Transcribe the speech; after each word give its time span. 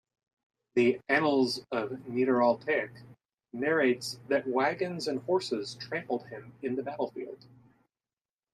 The 0.73 0.99
"Annals 1.09 1.63
of 1.71 1.91
Niederaltaich" 2.09 3.03
narrates 3.53 4.19
that 4.29 4.47
wagons 4.47 5.07
and 5.07 5.21
horses 5.21 5.75
trampled 5.75 6.25
him 6.29 6.53
in 6.63 6.75
the 6.75 6.81
battlefield. 6.81 7.45